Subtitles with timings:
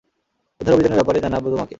[0.61, 1.69] উদ্ধার অভিযানের ব্যাপারে জানাবো তোমাকে।